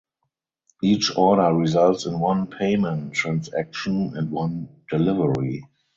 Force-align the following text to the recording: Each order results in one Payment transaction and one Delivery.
Each 0.81 1.15
order 1.15 1.53
results 1.53 2.07
in 2.07 2.19
one 2.19 2.47
Payment 2.47 3.13
transaction 3.13 4.17
and 4.17 4.31
one 4.31 4.67
Delivery. 4.89 5.63